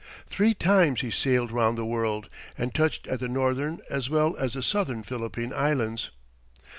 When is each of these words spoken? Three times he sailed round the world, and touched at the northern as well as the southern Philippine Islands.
Three 0.25 0.55
times 0.55 1.01
he 1.01 1.11
sailed 1.11 1.51
round 1.51 1.77
the 1.77 1.85
world, 1.85 2.27
and 2.57 2.73
touched 2.73 3.05
at 3.05 3.19
the 3.19 3.27
northern 3.27 3.81
as 3.87 4.09
well 4.09 4.35
as 4.35 4.53
the 4.55 4.63
southern 4.63 5.03
Philippine 5.03 5.53
Islands. 5.53 6.09